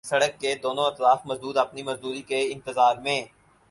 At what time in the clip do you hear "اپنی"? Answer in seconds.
1.55-1.83